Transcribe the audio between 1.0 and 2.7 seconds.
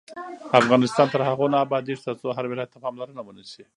تر هغو نه ابادیږي، ترڅو هر ولایت